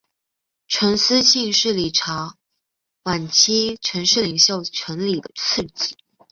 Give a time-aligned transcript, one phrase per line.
[0.67, 2.35] 陈嗣庆是李朝
[3.03, 5.95] 晚期陈氏领袖陈李的次子。